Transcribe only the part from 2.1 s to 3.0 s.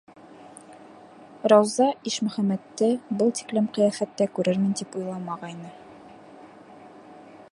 Ишмөхәмәтте